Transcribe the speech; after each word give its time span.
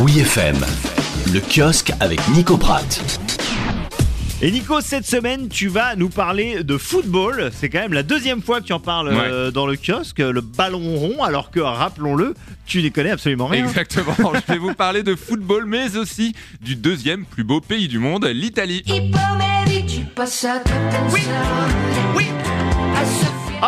Oui 0.00 0.18
FM, 0.18 0.56
le 1.30 1.40
kiosque 1.40 1.92
avec 2.00 2.26
Nico 2.28 2.56
Pratt. 2.56 3.20
Et 4.40 4.50
Nico, 4.50 4.80
cette 4.80 5.06
semaine, 5.06 5.48
tu 5.48 5.68
vas 5.68 5.94
nous 5.94 6.08
parler 6.08 6.64
de 6.64 6.78
football. 6.78 7.50
C'est 7.52 7.68
quand 7.68 7.80
même 7.80 7.92
la 7.92 8.02
deuxième 8.02 8.40
fois 8.40 8.62
que 8.62 8.66
tu 8.66 8.72
en 8.72 8.80
parles 8.80 9.10
euh, 9.12 9.50
dans 9.50 9.66
le 9.66 9.76
kiosque, 9.76 10.20
le 10.20 10.40
ballon 10.40 10.96
rond, 10.96 11.22
alors 11.22 11.50
que, 11.50 11.60
rappelons-le, 11.60 12.34
tu 12.64 12.80
n'y 12.80 12.90
connais 12.90 13.10
absolument 13.10 13.46
rien. 13.46 13.66
Exactement, 13.66 14.14
je 14.48 14.52
vais 14.52 14.58
vous 14.58 14.72
parler 14.72 15.02
de 15.02 15.14
football, 15.14 15.66
mais 15.66 15.94
aussi 15.98 16.34
du 16.62 16.76
deuxième 16.76 17.26
plus 17.26 17.44
beau 17.44 17.60
pays 17.60 17.86
du 17.86 17.98
monde, 17.98 18.24
l'Italie. 18.24 18.82
Oui, 21.12 21.26
oui. 22.16 22.26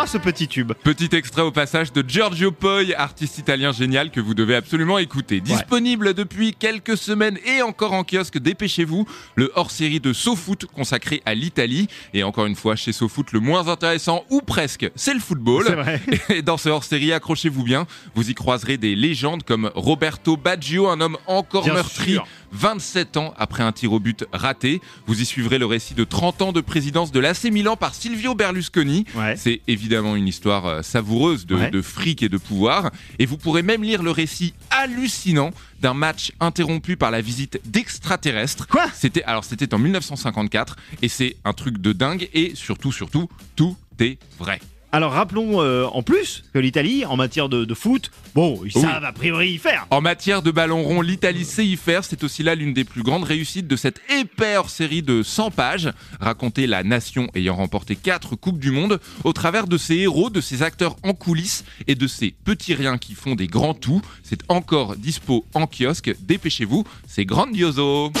Ah, 0.03 0.05
ce 0.05 0.17
petit 0.17 0.49
tube. 0.49 0.73
Petit 0.83 1.15
extrait 1.15 1.43
au 1.43 1.51
passage 1.51 1.93
de 1.93 2.03
Giorgio 2.05 2.51
Poi, 2.51 2.81
artiste 2.97 3.37
italien 3.37 3.71
génial 3.71 4.11
que 4.11 4.19
vous 4.19 4.33
devez 4.33 4.53
absolument 4.57 4.97
écouter. 4.97 5.39
Disponible 5.39 6.13
depuis 6.13 6.53
quelques 6.53 6.97
semaines 6.97 7.37
et 7.45 7.61
encore 7.61 7.93
en 7.93 8.03
kiosque, 8.03 8.37
dépêchez-vous, 8.37 9.07
le 9.35 9.53
hors-série 9.55 10.01
de 10.01 10.11
SoFoot 10.11 10.65
consacré 10.65 11.21
à 11.25 11.33
l'Italie. 11.35 11.87
Et 12.13 12.23
encore 12.23 12.47
une 12.47 12.55
fois, 12.57 12.75
chez 12.75 12.91
SoFoot, 12.91 13.31
le 13.31 13.39
moins 13.39 13.69
intéressant, 13.69 14.25
ou 14.29 14.41
presque, 14.41 14.91
c'est 14.93 15.13
le 15.13 15.21
football. 15.21 15.63
Vrai. 15.73 16.01
Et 16.29 16.41
dans 16.41 16.57
ce 16.57 16.67
hors-série, 16.67 17.13
accrochez-vous 17.13 17.63
bien, 17.63 17.87
vous 18.13 18.29
y 18.29 18.33
croiserez 18.33 18.75
des 18.75 18.95
légendes 18.97 19.43
comme 19.43 19.71
Roberto 19.73 20.35
Baggio, 20.35 20.89
un 20.89 20.99
homme 20.99 21.17
encore 21.27 21.63
Bien 21.63 21.75
meurtri. 21.75 22.13
sûr. 22.15 22.27
27 22.53 23.17
ans 23.17 23.33
après 23.37 23.63
un 23.63 23.71
tir 23.71 23.91
au 23.93 23.99
but 23.99 24.25
raté. 24.31 24.81
Vous 25.07 25.21
y 25.21 25.25
suivrez 25.25 25.57
le 25.57 25.65
récit 25.65 25.93
de 25.93 26.03
30 26.03 26.41
ans 26.41 26.51
de 26.53 26.61
présidence 26.61 27.11
de 27.11 27.19
l'AC 27.19 27.45
Milan 27.45 27.75
par 27.75 27.93
Silvio 27.93 28.35
Berlusconi. 28.35 29.05
Ouais. 29.15 29.35
C'est 29.35 29.61
évidemment 29.67 30.15
une 30.15 30.27
histoire 30.27 30.65
euh, 30.65 30.81
savoureuse 30.81 31.45
de, 31.45 31.55
Ouais. 31.55 31.69
de 31.71 31.81
fric 31.81 32.23
et 32.23 32.29
de 32.29 32.37
pouvoir. 32.37 32.91
Et 33.19 33.25
vous 33.25 33.37
pourrez 33.37 33.61
même 33.63 33.83
lire 33.83 34.01
le 34.03 34.11
récit 34.11 34.53
hallucinant 34.69 35.51
d'un 35.81 35.93
match 35.93 36.31
interrompu 36.39 36.95
par 36.95 37.11
la 37.11 37.21
visite 37.21 37.59
d'extraterrestres. 37.65 38.67
Quoi? 38.67 38.85
C'était 38.93 39.23
alors 39.23 39.43
c'était 39.43 39.73
en 39.73 39.79
1954 39.79 40.75
et 41.01 41.07
c'est 41.09 41.35
un 41.45 41.53
truc 41.53 41.79
de 41.79 41.91
dingue 41.93 42.29
et 42.33 42.53
surtout 42.55 42.91
surtout 42.91 43.27
tout 43.55 43.75
est 43.99 44.17
vrai. 44.39 44.59
Alors, 44.95 45.11
rappelons 45.13 45.59
euh, 45.63 45.85
en 45.91 46.03
plus 46.03 46.43
que 46.53 46.59
l'Italie, 46.59 47.03
en 47.03 47.17
matière 47.17 47.49
de, 47.49 47.65
de 47.65 47.73
foot, 47.73 48.11
bon, 48.35 48.59
ils 48.63 48.71
Oui. 48.75 48.81
savent 48.83 49.03
a 49.03 49.11
priori 49.11 49.53
y 49.53 49.57
faire. 49.57 49.87
En 49.89 50.01
matière 50.01 50.43
de 50.43 50.51
ballon 50.51 50.83
rond, 50.83 51.01
l'Italie 51.01 51.45
sait 51.45 51.65
y 51.65 51.77
faire. 51.77 52.03
C'est 52.05 52.23
aussi 52.23 52.43
là 52.43 52.53
l'une 52.53 52.75
des 52.75 52.83
plus 52.83 53.01
grandes 53.01 53.23
réussites 53.23 53.67
de 53.67 53.75
cette 53.75 53.99
épais 54.11 54.55
série 54.67 55.01
de 55.01 55.23
100 55.23 55.49
pages. 55.49 55.91
Raconter 56.19 56.67
la 56.67 56.83
nation 56.83 57.27
ayant 57.33 57.55
remporté 57.55 57.95
4 57.95 58.35
Coupes 58.35 58.59
du 58.59 58.69
Monde 58.69 58.99
au 59.23 59.33
travers 59.33 59.65
de 59.65 59.79
ses 59.79 59.95
héros, 59.95 60.29
de 60.29 60.41
ses 60.41 60.61
acteurs 60.61 60.95
en 61.01 61.13
coulisses 61.13 61.65
et 61.87 61.95
de 61.95 62.05
ces 62.05 62.29
petits 62.45 62.75
riens 62.75 62.99
qui 62.99 63.15
font 63.15 63.33
des 63.33 63.47
grands 63.47 63.73
tout. 63.73 64.01
C'est 64.21 64.41
encore 64.47 64.95
dispo 64.95 65.43
en 65.55 65.65
kiosque. 65.65 66.13
Dépêchez-vous, 66.21 66.83
c'est 67.07 67.25
grandioso. 67.25 68.11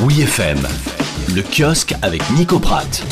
Oui 0.00 0.20
FM, 0.22 0.60
le 1.34 1.42
kiosque 1.42 1.94
avec 2.02 2.22
Nico 2.30 2.60
Pratt. 2.60 3.04